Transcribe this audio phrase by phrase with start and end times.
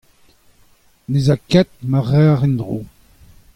[1.11, 2.79] Ne'z a ket ma c'harr en-dro.